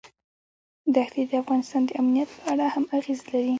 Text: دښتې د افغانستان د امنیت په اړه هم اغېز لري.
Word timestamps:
دښتې 0.95 1.23
د 1.29 1.31
افغانستان 1.43 1.81
د 1.87 1.91
امنیت 2.01 2.29
په 2.37 2.41
اړه 2.51 2.65
هم 2.73 2.85
اغېز 2.97 3.19
لري. 3.31 3.49